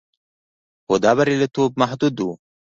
خو 0.85 0.95
دا 1.03 1.11
بریالیتوب 1.17 1.71
محدود 1.81 2.15
و 2.25 2.29